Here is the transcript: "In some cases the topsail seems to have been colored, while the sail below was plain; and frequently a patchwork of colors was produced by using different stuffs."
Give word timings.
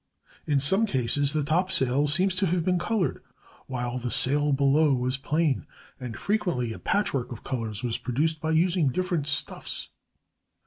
"In 0.47 0.59
some 0.59 0.87
cases 0.87 1.31
the 1.31 1.43
topsail 1.43 2.07
seems 2.07 2.35
to 2.37 2.47
have 2.47 2.65
been 2.65 2.79
colored, 2.79 3.21
while 3.67 3.99
the 3.99 4.09
sail 4.09 4.51
below 4.51 4.95
was 4.95 5.15
plain; 5.15 5.67
and 5.99 6.17
frequently 6.17 6.73
a 6.73 6.79
patchwork 6.79 7.31
of 7.31 7.43
colors 7.43 7.83
was 7.83 7.99
produced 7.99 8.41
by 8.41 8.49
using 8.49 8.87
different 8.89 9.27
stuffs." 9.27 9.89